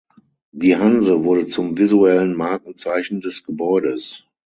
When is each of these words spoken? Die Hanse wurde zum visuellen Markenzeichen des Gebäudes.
Die 0.51 0.77
Hanse 0.77 1.23
wurde 1.25 1.45
zum 1.45 1.77
visuellen 1.77 2.35
Markenzeichen 2.35 3.21
des 3.21 3.43
Gebäudes. 3.43 4.25